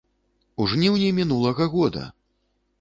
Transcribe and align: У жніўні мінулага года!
У 0.63 0.67
жніўні 0.71 1.13
мінулага 1.19 1.71
года! 1.77 2.11